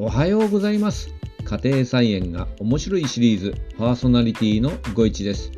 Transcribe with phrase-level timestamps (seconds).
[0.00, 1.12] おはようございます。
[1.44, 5.50] 家庭菜園が面白いシリーズパーソナリティのご一です。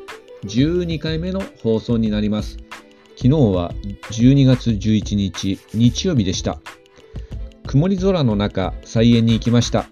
[0.44, 2.56] 12回目の放送になります。
[3.16, 3.74] 昨日は
[4.10, 6.58] 12月11日日曜日でした。
[7.66, 9.84] 曇り空の中菜園に行きました。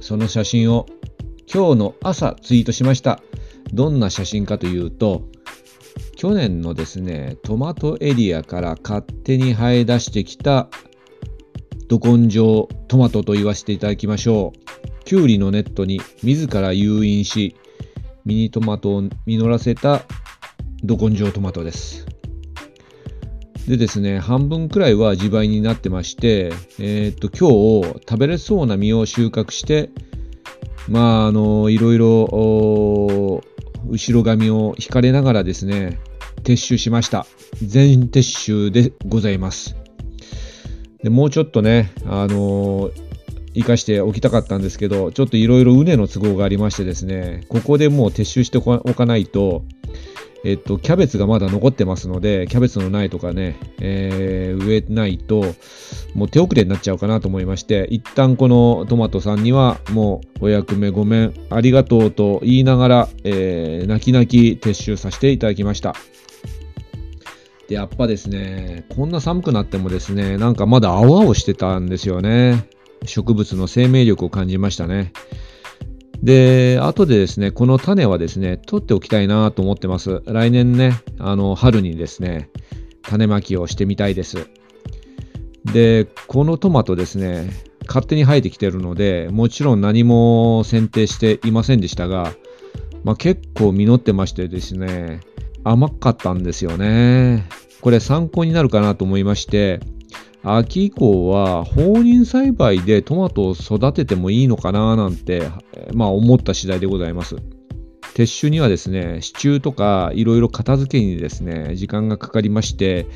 [0.00, 0.86] その写真を
[1.52, 3.20] 今日の朝ツイートしました。
[3.74, 5.28] どんな写真かというと
[6.16, 10.70] 去年のですねトマトエリアから勝手に生え出してきた
[11.90, 15.04] ど根性トマトと言わせていただきましょう。
[15.04, 17.56] きゅうりのネットに自ら誘引し、
[18.24, 20.02] ミニトマトを実らせた
[20.84, 22.06] ど根性トマトです。
[23.66, 29.90] でですね、半分くらいは自培になってまして、えー、っと、今日食べれそうな実を収穫して、
[30.88, 33.42] まあ、あの、いろいろ、
[33.88, 35.98] 後ろ髪を引かれながらですね、
[36.44, 37.26] 撤収しました。
[37.64, 39.79] 全撤収でございます。
[41.02, 42.92] でもうちょっとね、あのー、
[43.54, 49.64] 生かしておきたかったんですけど、ちょっといろいろ畝の都合がありましてですね、ここでもう撤収しておかないと、
[50.44, 55.54] えっと、キャベツがまだ残ってますので、キャベツの苗とかね、えー、植えないと、
[56.14, 65.94] もう手遅れになっちゃうかなと思いまして、一旦このトマトさんには、もうお役目ごめん、ありがとうと言いながら、えー、泣き泣き撤収させていただきました。
[67.70, 72.68] で、やっぱですね、こんな寒くなってもですね、なんかまだ青々してたんですよね。
[73.06, 75.12] 植物の生命力を感じましたね。
[76.20, 80.20] で、後でですね、この種はですね、取っておきたいなと思ってます。
[80.26, 82.50] 来年ね、あの、春にですね、
[83.02, 84.48] 種まきをしてみたいです。
[85.72, 87.50] で、このトマトですね、
[87.86, 92.32] 勝手に生えてきてるので、もちろん何も剪定していませんでしたが、
[93.04, 95.20] まあ、結構実ってましてですね、
[95.64, 97.46] 甘かったんですよね。
[97.80, 99.80] これ参考になるかなと思いまして、
[100.42, 105.50] 秋以降は放任栽培でトマトを育ててもいいのかななんて、
[105.92, 107.36] まあ思った次第でございます。
[108.14, 113.06] 撤収にはですね、支柱とかいろいろ片付けにですね、時間がかかりまして、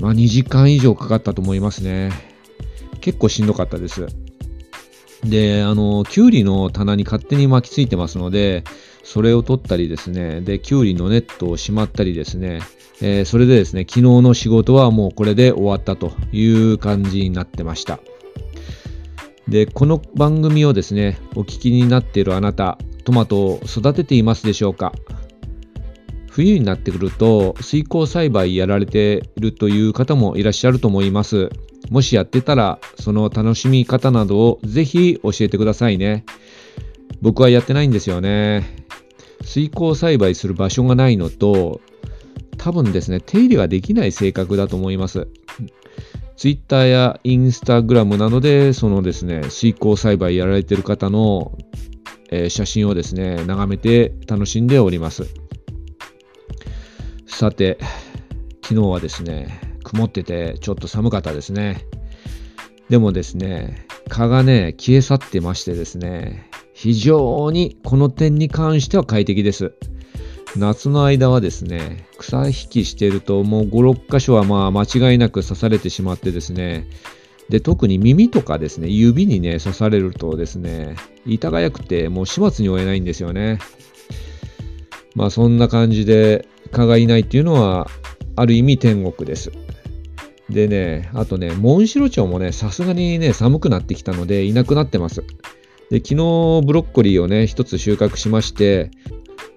[0.00, 2.10] まあ2時間以上かかったと思いますね。
[3.00, 4.06] 結構しんどかったです。
[5.24, 8.64] で、あの、きゅうりの棚に勝手に巻きついてますので、
[9.10, 12.60] それを取ったりですね、で、きゅうりのネットをしまったりですね、
[13.00, 18.00] えー、それでですね、昨日の仕事はもうこれで終わったという感じになってました。
[19.48, 24.92] で、この番組をですね、お聞きになっているあなた、トマトを育てていますでしょうか？
[26.30, 31.48] 冬になってくると水耕栽培やられているという方もいらっしゃると思います。
[31.90, 36.26] もしやってたらその楽しみ方などをぜひ教えてくださいね。
[37.22, 38.87] 僕はやってないんですよね。
[39.48, 41.80] 水耕栽培する場所がないのと、
[42.58, 45.26] 多分ですね、手入れができない性格だと思います。
[46.36, 51.56] ツイッターやインスタグラムなどで、そのですね、水耕栽培やられてる方の、
[52.30, 55.26] えー、写真をですね、眺めて楽しんでおります。
[57.26, 57.78] さて、
[58.62, 61.86] 昨日はですね、曇っててちょっと寒かったですね。
[62.90, 69.72] でもですね、蚊がね、消え去ってましてですね、非常にこの点に関しては快適です。
[70.56, 76.86] 夏の間はですね、草引きしてるともう5、6箇所はまあ間違いなく刺されてしまってですね、
[77.48, 80.94] で、特に耳とかですね、指にね、刺されるとですね、
[81.26, 83.58] 痛がやくてもう始末に負えないんですよね。
[85.16, 87.90] まあそんな感じで蚊がいないっていうのは、
[88.36, 89.50] ある意味天国です。
[90.48, 95.24] でね、あとね、モンシロチョウもね、さすがにね、寒くなってきたのでいなくなってます。
[95.90, 96.14] で、昨日
[96.64, 98.90] ブロッコリーをね、一つ収穫しまして、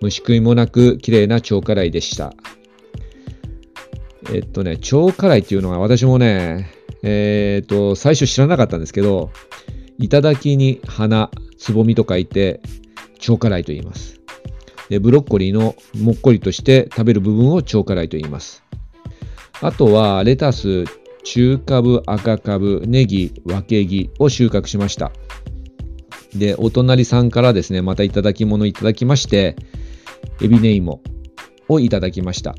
[0.02, 2.34] 虫食いもなく綺麗な超辛いでした。
[4.34, 6.72] えっとね、超辛いっていうのは私もね、
[7.04, 9.32] えー、っと、最初知らなかったんですけど、
[10.00, 12.62] 頂に花、つぼみと書いて、
[13.20, 14.20] 超辛いと言います。
[14.90, 18.64] で、ブロッコリーのもっこりとして食べる部分を超辛いと言います。
[19.62, 20.86] あとは、レタス、
[21.24, 25.12] 中株、赤株、ネギ、分け木を収穫しました。
[26.36, 29.56] で、お隣さんからですね、またいただき物いただきまして、
[30.42, 31.02] エビネイモ
[31.68, 32.56] をいただきました。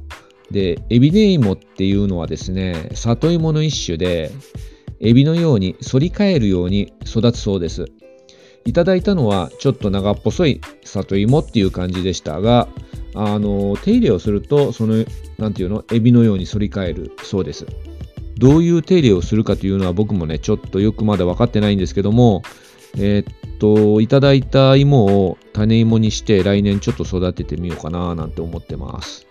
[0.50, 4.30] で、エビネイモっていうのはですね、里芋の一種で、
[5.00, 7.86] エビのように反り返るように育つそうです。
[8.64, 12.68] いただいたのはちょっと長っぽそい里芋っていう感じでしたが、
[13.14, 15.04] あの、手入れをすると、その、
[15.38, 17.66] なんていうの、エビのように反り返るそうです。
[18.38, 22.42] どういう手入れをするかというのは僕もね、ちょっとよくまだ分かってないんですけども、
[22.96, 29.28] えー、っと、いただいた芋を種芋にして来年ちょっと育ててみようかななんて思ってます。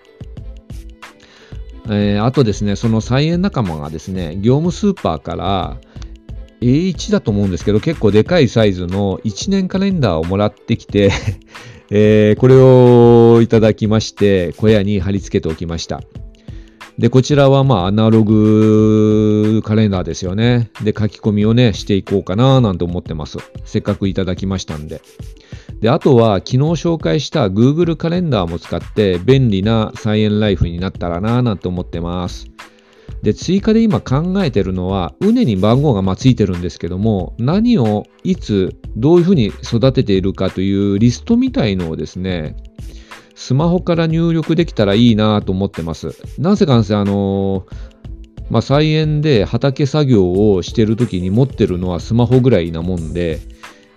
[1.88, 5.78] えー、あとですね、その菜園仲間がですね、業務スーパーから
[6.62, 11.12] A1 だと思うんですけど、結構でかいサイズの1年カレンダーをもらってきて
[11.92, 16.02] えー、これをいただきまして、小屋に貼り付けておきました。
[17.02, 20.70] で、こちらはまあアナログカレンダーですよね。
[20.84, 23.40] で、書き込みをね、していこうかななんて思ってます。
[23.66, 25.02] せっかくいただきましたんで。
[25.80, 32.46] で、あとは昨日紹介した Google カレンダーも使って便利な菜園ライフになったらななんて思ってます。
[33.24, 42.56] で、追加で今考えてるのは、畝に番号がまついてるんですけども、何をいつどういうふうに育てているかというリストみたいのをですね、
[43.42, 46.16] スマホから入力できたらいいなと思ってます。
[46.38, 47.66] なんせかんせあの
[48.52, 53.40] まあ、菜園で畑作業をしてる時に持ってるのはスマホぐらいなもんで、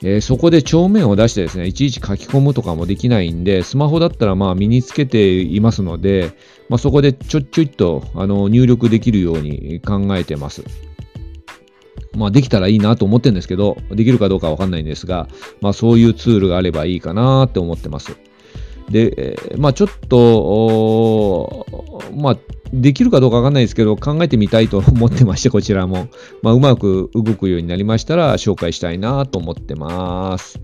[0.01, 6.33] えー、そこで帳面を出してですね、いちいち書き込むとかもできないんで、スマホだったらまあ身につけていますので、
[6.71, 10.65] まあ、そこでちょっちょいっとあの入力できるように考えてます。
[12.17, 15.29] まあ、できたらいいなと思ってるんですけど、できるかどうかわかんないんですが、
[15.61, 18.17] まあ、そういうツールがあればいいかなって思ってます。
[18.91, 21.67] で、まあ、ちょっと、
[22.15, 22.37] まあ、
[22.73, 26.09] できるかどうかわかんないですけど、考えてみたいと思ってまして、こちらも。
[26.43, 30.61] まあ、うまく動くようになりましたら、紹介したいなと思ってます。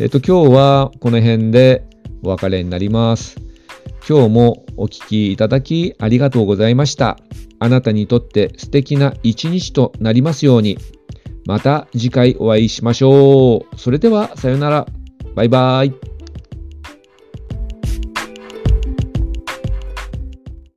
[0.00, 1.84] えっ、と、今日はこの辺で
[2.22, 3.36] お別れになります。
[4.08, 7.18] 今日もお聴きいただきありがとうございました。
[7.58, 10.78] あなたにとって素敵な一日となりますように。
[11.46, 13.78] また次回お会いしましょう。
[13.78, 14.86] それでは、さよなら。
[15.34, 16.17] バイバイ。